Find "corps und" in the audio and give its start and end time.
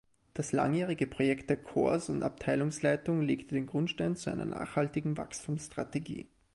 1.57-2.23